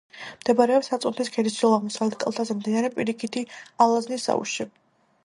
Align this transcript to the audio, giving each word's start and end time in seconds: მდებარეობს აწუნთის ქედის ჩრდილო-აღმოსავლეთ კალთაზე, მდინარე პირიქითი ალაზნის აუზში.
მდებარეობს 0.43 0.87
აწუნთის 0.95 1.29
ქედის 1.35 1.57
ჩრდილო-აღმოსავლეთ 1.57 2.17
კალთაზე, 2.23 2.57
მდინარე 2.63 2.91
პირიქითი 2.97 3.45
ალაზნის 3.87 4.27
აუზში. 4.37 4.69